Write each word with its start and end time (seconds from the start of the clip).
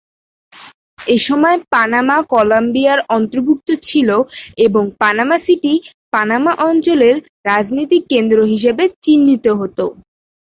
এসময় 0.99 1.57
পানামা 1.73 2.17
কলম্বিয়ার 2.31 2.99
অন্তর্ভুক্ত 3.09 3.67
ছিল 3.83 4.09
এবং 4.65 4.83
পানামা 5.01 5.37
সিটি 5.45 5.73
পানামা 6.13 6.51
অঞ্চলের 6.67 7.15
রাজনৈতিক 7.45 8.01
কেন্দ্র 8.11 8.37
হিসেবে 8.53 8.83
চিহ্নিত 9.03 9.45
হতো। 9.59 9.85